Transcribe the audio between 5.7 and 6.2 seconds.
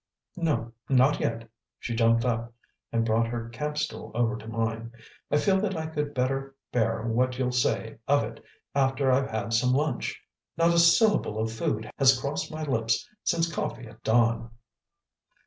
I could